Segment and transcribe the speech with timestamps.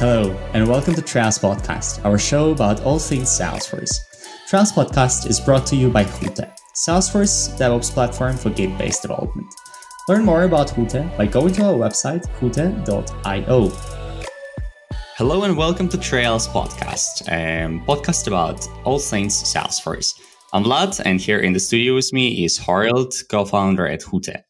[0.00, 4.00] Hello, and welcome to Trails Podcast, our show about all things Salesforce.
[4.48, 9.46] Trails Podcast is brought to you by Hutte, Salesforce DevOps platform for Git-based development.
[10.08, 13.68] Learn more about Hutte by going to our website, hutte.io.
[15.18, 20.18] Hello and welcome to Trails Podcast, a podcast about all things Salesforce.
[20.54, 24.44] I'm Vlad, and here in the studio with me is Harold, co-founder at Hutte.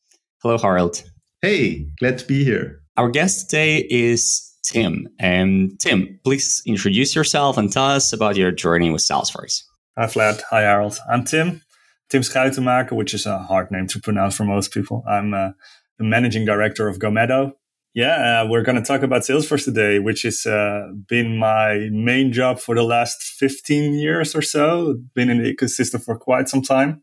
[0.44, 1.02] Hello, Harold.
[1.42, 2.82] Hey, glad to be here.
[2.96, 5.08] Our guest today is Tim.
[5.18, 9.62] And Tim, please introduce yourself and tell us about your journey with Salesforce.
[9.96, 10.42] Hi, Vlad.
[10.50, 10.98] Hi, Harold.
[11.10, 11.62] I'm Tim.
[12.08, 15.04] Tim Schuitemaker, which is a hard name to pronounce for most people.
[15.08, 15.50] I'm uh,
[15.98, 17.52] the managing director of GoMeddo.
[17.92, 22.32] Yeah, uh, we're going to talk about Salesforce today, which has uh, been my main
[22.32, 24.96] job for the last 15 years or so.
[25.14, 27.02] Been in the ecosystem for quite some time.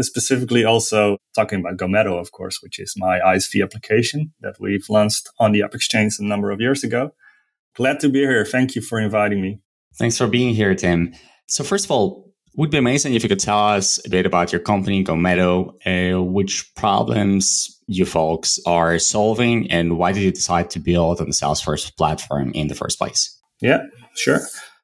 [0.00, 5.28] Specifically, also talking about GoMeddo, of course, which is my ISV application that we've launched
[5.38, 7.12] on the App Exchange a number of years ago.
[7.74, 8.44] Glad to be here.
[8.44, 9.60] Thank you for inviting me.
[9.98, 11.14] Thanks for being here, Tim.
[11.46, 14.52] So, first of all, would be amazing if you could tell us a bit about
[14.52, 20.70] your company, GoMeddo, uh, which problems you folks are solving, and why did you decide
[20.70, 23.38] to build on the Salesforce platform in the first place?
[23.60, 23.82] Yeah,
[24.14, 24.40] sure.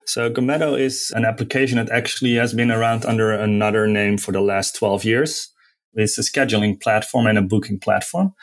[0.06, 4.40] So GoMeddo is an application that actually has been around under another name for the
[4.40, 5.48] last 12 years.
[5.94, 8.34] It's a scheduling platform and a booking platform.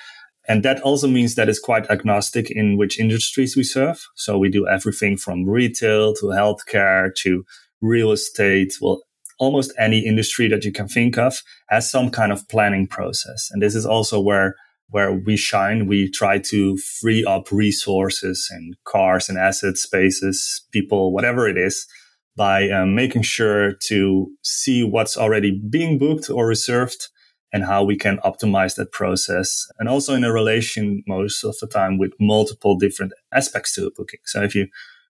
[0.48, 4.04] And that also means that it's quite agnostic in which industries we serve.
[4.16, 7.46] So we do everything from retail to healthcare to
[7.82, 8.74] real estate.
[8.82, 9.04] Well,
[9.38, 13.50] almost any industry that you can think of has some kind of planning process.
[13.52, 14.56] And this is also where
[14.90, 15.88] where we shine.
[15.88, 21.88] We try to free up resources and cars and assets, spaces, people, whatever it is,
[22.36, 27.10] by um, making sure to see what's already being booked or reserved
[27.52, 29.68] and how we can optimize that process.
[29.80, 33.92] And also in a relation most of the time with multiple different aspects to a
[33.92, 34.20] booking.
[34.26, 34.68] So if you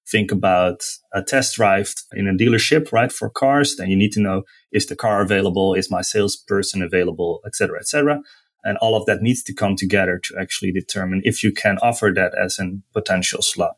[0.10, 0.82] think about
[1.14, 4.88] a test drive in a dealership, right, for cars, then you need to know, is
[4.88, 5.76] the car available?
[5.76, 7.42] Is my salesperson available?
[7.46, 8.22] Et cetera, et cetera.
[8.64, 12.12] And all of that needs to come together to actually determine if you can offer
[12.16, 13.76] that as a potential slot.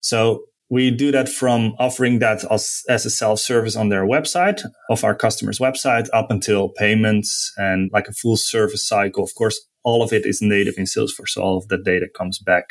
[0.00, 4.62] So we do that from offering that as, as a self service on their website
[4.90, 9.22] of our customer's website up until payments and like a full service cycle.
[9.22, 11.30] Of course, all of it is native in Salesforce.
[11.30, 12.64] So all of the data comes back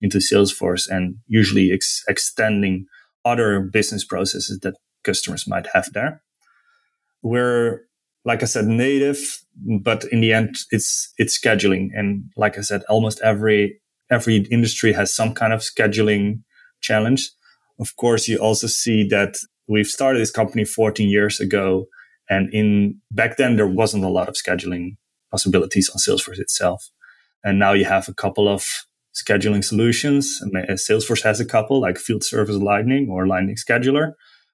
[0.00, 2.86] into Salesforce and usually ex- extending
[3.24, 4.74] other business processes that
[5.04, 6.22] customers might have there.
[7.22, 7.82] We're
[8.24, 9.18] like I said, native,
[9.80, 11.90] but in the end, it's, it's scheduling.
[11.94, 16.42] And like I said, almost every, every industry has some kind of scheduling
[16.80, 17.30] challenge.
[17.80, 21.86] Of course, you also see that we've started this company 14 years ago.
[22.28, 24.96] And in back then, there wasn't a lot of scheduling
[25.30, 26.90] possibilities on Salesforce itself.
[27.42, 28.64] And now you have a couple of
[29.14, 30.40] scheduling solutions.
[30.70, 34.12] Salesforce has a couple like Field Service Lightning or Lightning Scheduler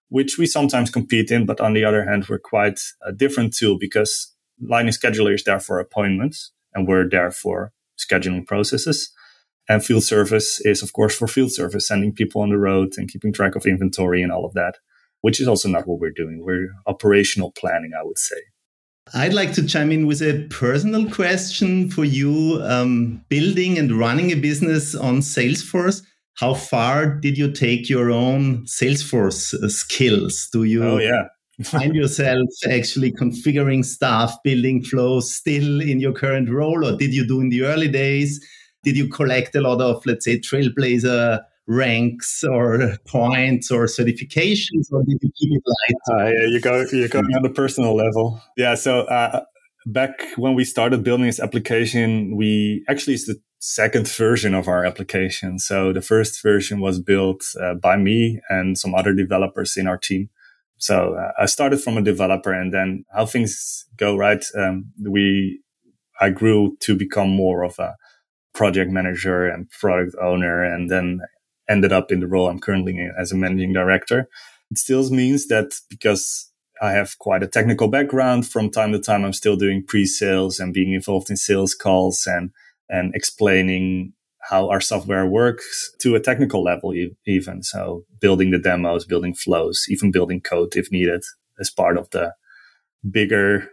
[0.09, 1.47] which we sometimes compete in.
[1.47, 5.61] But on the other hand, we're quite a different tool because Lightning Scheduler is there
[5.61, 9.11] for appointments and we're there for scheduling processes.
[9.69, 13.09] And field service is, of course, for field service, sending people on the road and
[13.09, 14.77] keeping track of inventory and all of that,
[15.21, 16.43] which is also not what we're doing.
[16.43, 18.37] We're operational planning, I would say.
[19.15, 22.61] I'd like to chime in with a personal question for you.
[22.63, 26.03] Um, building and running a business on Salesforce,
[26.39, 30.49] how far did you take your own Salesforce uh, skills?
[30.53, 31.25] Do you oh, yeah.
[31.65, 37.27] find yourself actually configuring stuff, building flows still in your current role, or did you
[37.27, 38.41] do in the early days?
[38.85, 45.03] Did you collect a lot of, let's say, Trailblazer ranks or points or certifications, or
[45.03, 46.21] did you keep it light?
[46.21, 48.41] Uh, yeah, you go you go on the personal level.
[48.57, 49.45] Yeah, so uh,
[49.87, 54.85] back when we started building this application, we actually it's the second version of our
[54.85, 55.59] application.
[55.59, 59.99] So the first version was built uh, by me and some other developers in our
[59.99, 60.31] team.
[60.79, 64.45] So uh, I started from a developer and then how things go, right?
[64.57, 65.61] Um, we,
[66.21, 67.97] I grew to become more of a
[68.55, 71.21] project manager and product owner and then
[71.69, 74.29] ended up in the role I'm currently in as a managing director.
[74.71, 76.51] It still means that because
[76.81, 80.73] I have quite a technical background from time to time, I'm still doing pre-sales and
[80.73, 82.51] being involved in sales calls and
[82.89, 84.13] and explaining
[84.49, 86.95] how our software works to a technical level,
[87.27, 87.63] even.
[87.63, 91.23] So building the demos, building flows, even building code if needed
[91.61, 92.33] as part of the
[93.11, 93.69] bigger,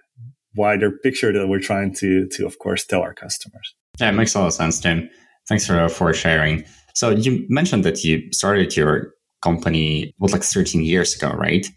[0.56, 3.76] wider picture that we're trying to, to of course, tell our customers.
[4.00, 5.10] Yeah, it makes a lot of sense, Tim.
[5.48, 6.66] Thanks for, for sharing.
[6.94, 11.68] So you mentioned that you started your company, what, like 13 years ago, right?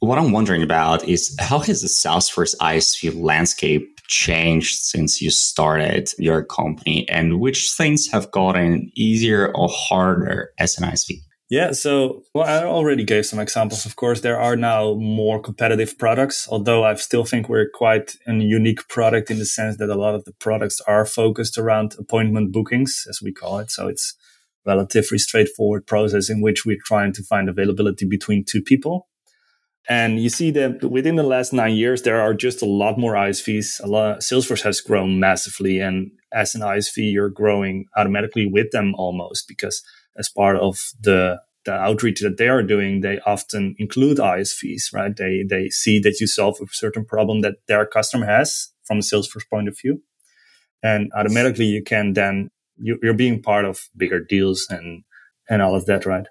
[0.00, 6.10] What I'm wondering about is how has the Salesforce ISV landscape changed since you started
[6.18, 11.20] your company and which things have gotten easier or harder as an ISV?
[11.50, 13.86] Yeah, so well, I already gave some examples.
[13.86, 18.34] Of course, there are now more competitive products, although I still think we're quite a
[18.34, 22.52] unique product in the sense that a lot of the products are focused around appointment
[22.52, 23.70] bookings, as we call it.
[23.70, 24.14] So it's
[24.66, 29.08] relatively straightforward process in which we're trying to find availability between two people.
[29.88, 33.14] And you see that within the last nine years, there are just a lot more
[33.14, 33.82] ISVs.
[33.82, 35.80] A lot, Salesforce has grown massively.
[35.80, 39.82] And as an ISV, you're growing automatically with them almost because
[40.18, 45.14] as part of the the outreach that they are doing, they often include ISVs, right?
[45.14, 49.02] They they see that you solve a certain problem that their customer has from a
[49.02, 50.02] Salesforce point of view,
[50.82, 55.04] and automatically you can then you, you're being part of bigger deals and
[55.50, 56.26] and all of that, right?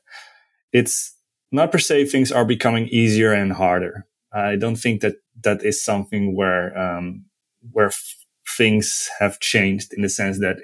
[0.73, 1.13] It's
[1.51, 4.05] not per se things are becoming easier and harder.
[4.33, 7.25] I don't think that that is something where um,
[7.71, 8.15] where f-
[8.57, 10.57] things have changed in the sense that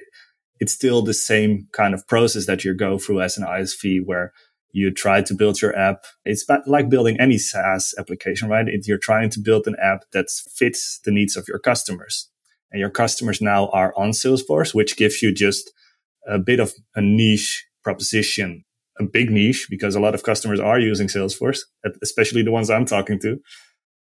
[0.60, 4.34] it's still the same kind of process that you go through as an ISV where
[4.72, 6.06] you try to build your app.
[6.26, 8.68] It's like building any SaaS application, right?
[8.68, 12.30] It, you're trying to build an app that fits the needs of your customers.
[12.72, 15.72] And your customers now are on Salesforce, which gives you just
[16.28, 18.64] a bit of a niche proposition,
[19.00, 21.60] a big niche because a lot of customers are using Salesforce,
[22.02, 23.40] especially the ones I'm talking to.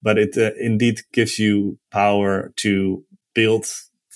[0.02, 3.04] But it uh, indeed gives you power to
[3.34, 3.66] build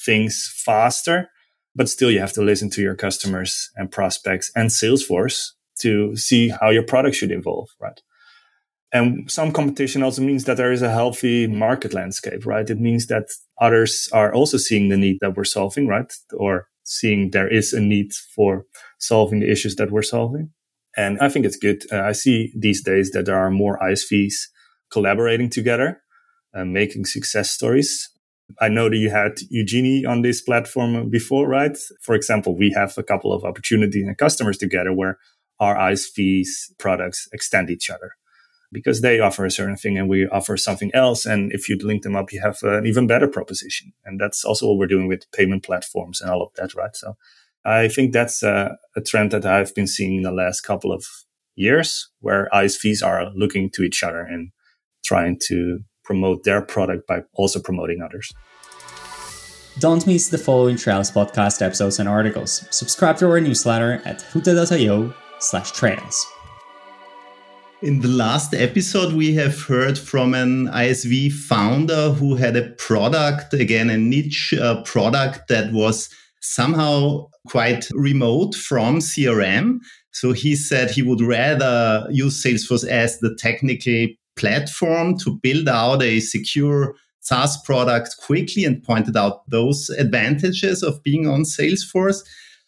[0.05, 1.29] things faster
[1.75, 5.51] but still you have to listen to your customers and prospects and Salesforce
[5.81, 8.01] to see how your product should evolve, right?
[8.93, 12.69] And some competition also means that there is a healthy market landscape, right?
[12.69, 13.25] It means that
[13.61, 16.13] others are also seeing the need that we're solving, right?
[16.37, 18.67] Or seeing there is a need for
[19.01, 20.51] solving the issues that we're solving.
[20.97, 21.85] And I think it's good.
[21.93, 24.35] Uh, I see these days that there are more ISVs
[24.91, 26.01] collaborating together,
[26.55, 28.11] uh, making success stories.
[28.61, 31.77] I know that you had Eugenie on this platform before, right?
[32.03, 35.19] For example, we have a couple of opportunities and customers together where
[35.59, 38.13] our ISV's products extend each other
[38.73, 41.25] because they offer a certain thing and we offer something else.
[41.25, 43.93] And if you link them up, you have an even better proposition.
[44.05, 46.95] And that's also what we're doing with payment platforms and all of that, right?
[46.95, 47.17] So
[47.65, 51.05] I think that's a, a trend that I've been seeing in the last couple of
[51.57, 54.51] years where ISVs are looking to each other and
[55.05, 58.33] trying to promote their product by also promoting others.
[59.79, 62.67] Don't miss the following Trails podcast episodes and articles.
[62.71, 66.27] Subscribe to our newsletter at hutte.io slash trails.
[67.83, 73.53] In the last episode, we have heard from an ISV founder who had a product,
[73.53, 76.09] again, a niche uh, product that was
[76.45, 79.79] somehow quite remote from CRM.
[80.13, 86.03] So he said he would rather use Salesforce as the technical platform to build out
[86.03, 92.23] a secure SaaS product quickly and pointed out those advantages of being on Salesforce.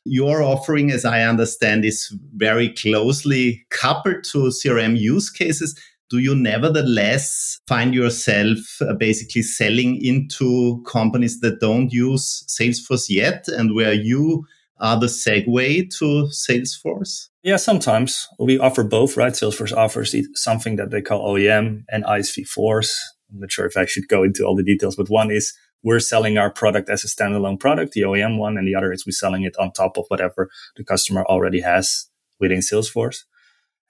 [0.06, 5.79] Your offering, as I understand, is very closely coupled to CRM use cases.
[6.08, 13.49] Do you nevertheless find yourself uh, basically selling into companies that don't use Salesforce yet
[13.49, 14.47] and where you
[14.79, 17.29] are the segue to Salesforce?
[17.43, 19.32] Yeah, sometimes we offer both, right?
[19.32, 23.14] Salesforce offers something that they call OEM and ISV Force.
[23.32, 26.00] I'm not sure if I should go into all the details, but one is we're
[26.00, 29.12] selling our product as a standalone product, the OEM one, and the other is we're
[29.12, 32.08] selling it on top of whatever the customer already has
[32.39, 33.25] within Salesforce.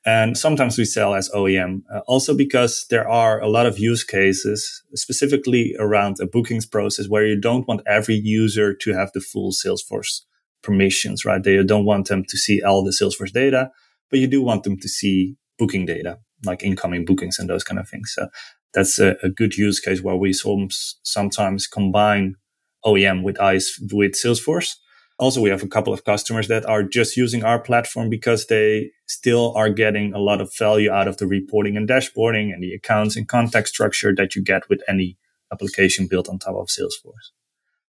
[0.06, 4.04] And sometimes we sell as OEM, uh, also because there are a lot of use
[4.04, 9.20] cases, specifically around a bookings process where you don't want every user to have the
[9.20, 10.20] full Salesforce
[10.62, 11.42] permissions, right?
[11.42, 13.72] They don't want them to see all the Salesforce data,
[14.08, 17.80] but you do want them to see booking data, like incoming bookings and those kind
[17.80, 18.12] of things.
[18.14, 18.28] So
[18.72, 22.36] that's a, a good use case where we sometimes combine
[22.84, 24.76] OEM with ICE with Salesforce.
[25.18, 28.90] Also, we have a couple of customers that are just using our platform because they
[29.06, 32.74] still are getting a lot of value out of the reporting and dashboarding and the
[32.74, 35.16] accounts and context structure that you get with any
[35.50, 37.30] application built on top of Salesforce.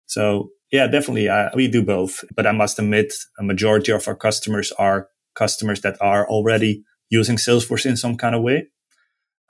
[0.06, 1.28] So yeah, definitely.
[1.28, 5.82] Uh, we do both, but I must admit a majority of our customers are customers
[5.82, 8.68] that are already using Salesforce in some kind of way.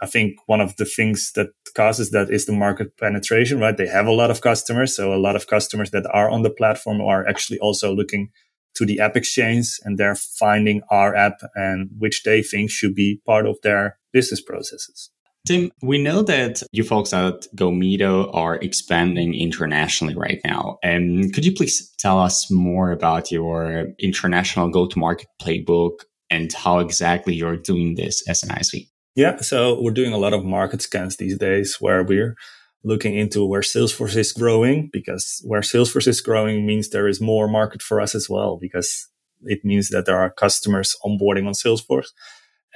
[0.01, 3.75] I think one of the things that causes that is the market penetration, right?
[3.75, 4.95] They have a lot of customers.
[4.95, 8.29] So a lot of customers that are on the platform are actually also looking
[8.75, 13.21] to the app exchange and they're finding our app and which they think should be
[13.25, 15.09] part of their business processes.
[15.47, 20.77] Tim, we know that you folks at GoMeddo are expanding internationally right now.
[20.83, 26.53] And could you please tell us more about your international go to market playbook and
[26.53, 28.87] how exactly you're doing this as an ISV?
[29.15, 32.35] Yeah, so we're doing a lot of market scans these days where we're
[32.83, 37.47] looking into where Salesforce is growing because where Salesforce is growing means there is more
[37.47, 39.09] market for us as well because
[39.43, 42.09] it means that there are customers onboarding on Salesforce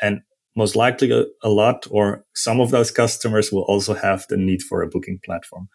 [0.02, 0.22] and
[0.56, 4.62] most likely a, a lot or some of those customers will also have the need
[4.62, 5.70] for a booking platform.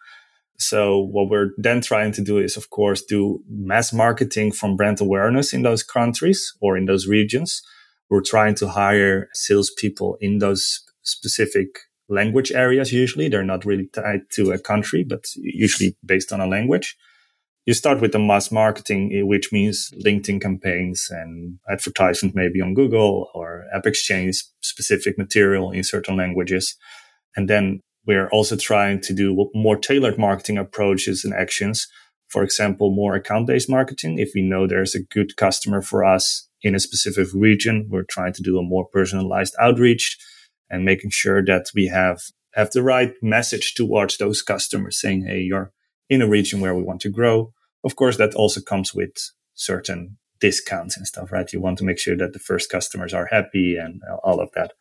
[0.57, 4.99] So what we're then trying to do is, of course, do mass marketing from brand
[4.99, 7.61] awareness in those countries or in those regions.
[8.09, 11.67] We're trying to hire salespeople in those specific
[12.09, 12.91] language areas.
[12.91, 16.97] Usually they're not really tied to a country, but usually based on a language.
[17.65, 22.73] You start with the mass marketing, eh, which means LinkedIn campaigns and advertisement maybe on
[22.73, 26.75] Google or AppExchange specific material in certain languages.
[27.35, 31.87] And then we're also trying to do more tailored marketing approaches and actions.
[32.27, 34.17] For example, more account based marketing.
[34.17, 38.33] If we know there's a good customer for us in a specific region, we're trying
[38.33, 40.17] to do a more personalized outreach
[40.69, 42.21] and making sure that we have,
[42.53, 45.71] have the right message towards those customers saying, Hey, you're
[46.09, 47.53] in a region where we want to grow.
[47.83, 49.11] Of course, that also comes with
[49.53, 51.51] certain discounts and stuff, right?
[51.51, 54.73] You want to make sure that the first customers are happy and all of that.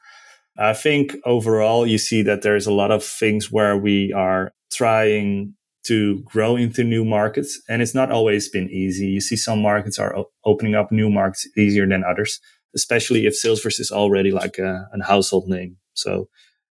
[0.56, 5.54] I think overall, you see that there's a lot of things where we are trying
[5.84, 7.60] to grow into new markets.
[7.68, 9.06] And it's not always been easy.
[9.06, 12.40] You see some markets are opening up new markets easier than others,
[12.74, 15.76] especially if Salesforce is already like uh, a, a household name.
[15.94, 16.28] So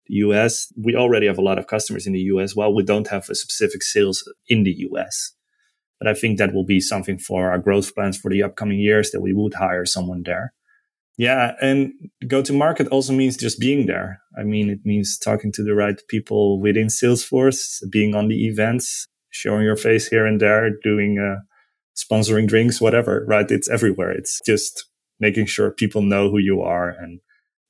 [0.08, 2.56] the US, we already have a lot of customers in the US.
[2.56, 5.34] Well, we don't have a specific sales in the US.
[6.00, 9.12] But I think that will be something for our growth plans for the upcoming years
[9.12, 10.54] that we would hire someone there.
[11.18, 11.54] Yeah.
[11.62, 11.94] And
[12.28, 14.22] go to market also means just being there.
[14.38, 19.08] I mean, it means talking to the right people within Salesforce, being on the events,
[19.32, 21.42] showing your face here and there, doing, uh,
[21.98, 23.50] sponsoring drinks, whatever, right?
[23.50, 24.12] It's everywhere.
[24.12, 24.86] It's just
[25.20, 27.20] making sure people know who you are and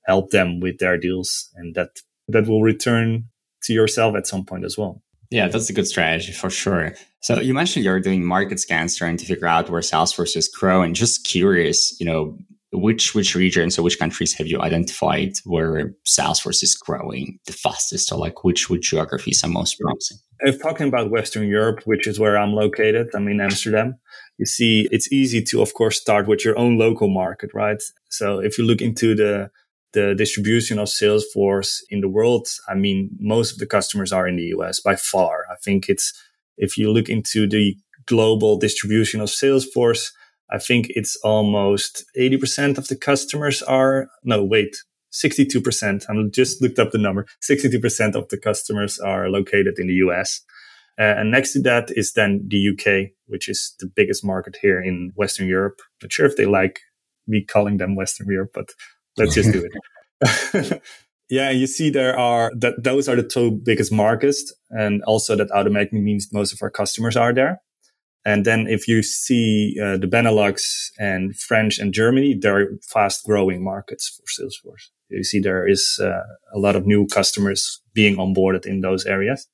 [0.06, 1.50] help them with their deals.
[1.56, 1.92] And that,
[2.28, 3.30] that will return
[3.64, 5.02] to yourself at some point as well.
[5.30, 6.94] Yeah, that's a good strategy for sure.
[7.22, 10.94] So you mentioned you're doing market scans trying to figure out where Salesforce is growing.
[10.94, 12.38] Just curious, you know,
[12.74, 18.12] which which regions or which countries have you identified where Salesforce is growing the fastest,
[18.12, 20.18] or like which which geographies are most promising?
[20.42, 23.96] If talking about Western Europe, which is where I'm located, I'm in Amsterdam.
[24.38, 27.82] You see, it's easy to, of course, start with your own local market, right?
[28.10, 29.50] So if you look into the
[29.94, 34.36] the distribution of Salesforce in the world, I mean, most of the customers are in
[34.36, 35.46] the US by far.
[35.50, 36.14] I think it's
[36.58, 40.12] if you look into the global distribution of Salesforce,
[40.50, 44.76] I think it's almost 80% of the customers are, no, wait,
[45.12, 46.06] 62%.
[46.10, 47.26] I just looked up the number.
[47.50, 50.42] 62% of the customers are located in the US.
[51.00, 54.82] Uh, and next to that is then the UK, which is the biggest market here
[54.82, 55.80] in Western Europe.
[56.02, 56.80] Not sure if they like
[57.28, 58.70] me calling them Western Europe, but
[59.18, 60.82] let's just do it.
[61.30, 64.54] yeah, you see there are that those are the two biggest markets.
[64.72, 67.62] And also that automatically means most of our customers are there.
[68.28, 73.64] And then if you see uh, the Benelux and French and Germany, they're fast growing
[73.64, 74.90] markets for Salesforce.
[75.08, 79.48] You see there is uh, a lot of new customers being onboarded in those areas.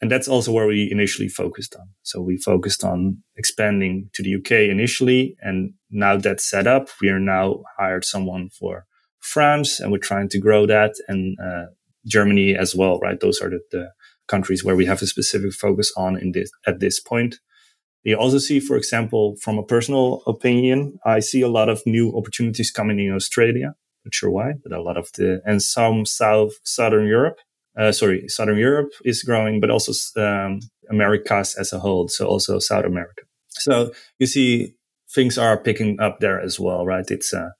[0.00, 1.88] And that's also where we initially focused on.
[2.04, 5.36] So we focused on expanding to the UK initially.
[5.42, 8.86] And now that's set up, we are now hired someone for
[9.20, 11.66] France and we're trying to grow that and uh,
[12.06, 13.20] Germany as well, right?
[13.20, 13.90] Those are the, the
[14.26, 17.36] countries where we have a specific focus on in this, at this point.
[18.06, 22.16] You also see, for example, from a personal opinion, I see a lot of new
[22.16, 23.74] opportunities coming in Australia.
[24.04, 27.38] Not sure why, but a lot of the, and some South, Southern Europe,
[27.76, 32.06] uh, sorry, Southern Europe is growing, but also, um, Americas as a whole.
[32.06, 33.22] So also South America.
[33.48, 34.76] So you see
[35.12, 37.10] things are picking up there as well, right?
[37.10, 37.54] It's a,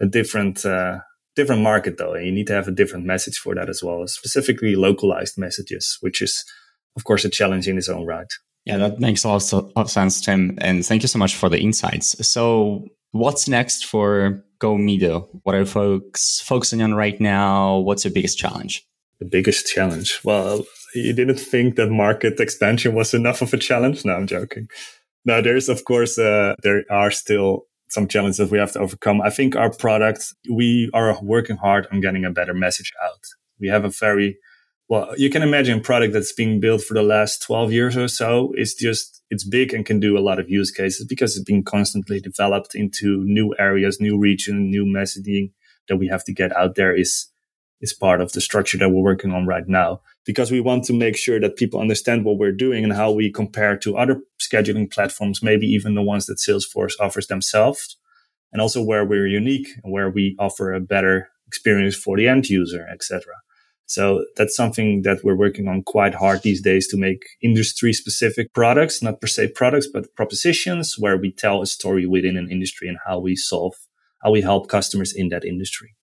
[0.00, 1.00] a different, uh,
[1.36, 2.14] different market though.
[2.14, 5.98] And you need to have a different message for that as well, specifically localized messages,
[6.00, 6.42] which is,
[6.96, 8.32] of course, a challenge in its own right.
[8.70, 10.56] Yeah, that makes a lot of sense, Tim.
[10.60, 12.14] And thank you so much for the insights.
[12.26, 15.28] So, what's next for GoMeddo?
[15.42, 17.78] What are folks focusing on right now?
[17.78, 18.86] What's your biggest challenge?
[19.18, 20.20] The biggest challenge?
[20.22, 24.04] Well, you didn't think that market expansion was enough of a challenge?
[24.04, 24.68] No, I'm joking.
[25.24, 29.20] Now, there's, of course, uh, there are still some challenges we have to overcome.
[29.20, 33.24] I think our product, we are working hard on getting a better message out.
[33.58, 34.38] We have a very
[34.90, 38.08] well, you can imagine a product that's being built for the last 12 years or
[38.08, 41.44] so is just, it's big and can do a lot of use cases because it's
[41.44, 45.52] being constantly developed into new areas, new region, new messaging
[45.88, 47.28] that we have to get out there is,
[47.80, 50.92] is part of the structure that we're working on right now because we want to
[50.92, 54.92] make sure that people understand what we're doing and how we compare to other scheduling
[54.92, 57.96] platforms, maybe even the ones that Salesforce offers themselves
[58.52, 62.48] and also where we're unique and where we offer a better experience for the end
[62.48, 63.34] user, etc.
[63.90, 68.54] So that's something that we're working on quite hard these days to make industry specific
[68.54, 72.86] products, not per se products, but propositions where we tell a story within an industry
[72.86, 73.74] and how we solve,
[74.22, 75.96] how we help customers in that industry.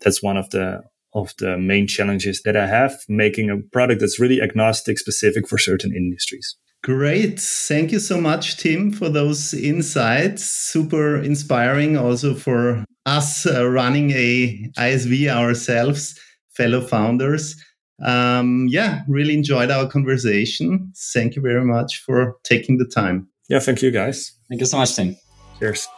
[0.00, 4.18] That's one of the, of the main challenges that I have making a product that's
[4.18, 6.56] really agnostic specific for certain industries.
[6.82, 7.38] Great.
[7.38, 10.44] Thank you so much, Tim, for those insights.
[10.46, 16.18] Super inspiring also for us uh, running a ISV ourselves
[16.56, 17.56] fellow founders.
[18.04, 20.92] Um, yeah, really enjoyed our conversation.
[21.12, 23.28] Thank you very much for taking the time.
[23.48, 24.32] Yeah, thank you guys.
[24.48, 25.16] Thank you so much, Tim.
[25.58, 25.88] Cheers.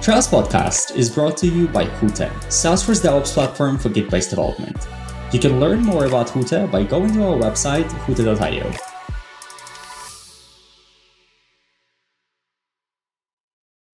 [0.00, 4.86] Trails Podcast is brought to you by Hutte, Salesforce DevOps platform for Git-based development.
[5.32, 8.87] You can learn more about Hutte by going to our website, hutte.io.